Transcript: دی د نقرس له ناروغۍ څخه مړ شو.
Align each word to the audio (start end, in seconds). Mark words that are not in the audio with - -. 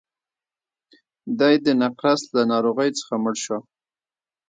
دی 1.39 1.55
د 1.65 1.67
نقرس 1.81 2.21
له 2.35 2.41
ناروغۍ 2.51 2.89
څخه 2.99 3.13
مړ 3.23 3.35
شو. 3.43 3.59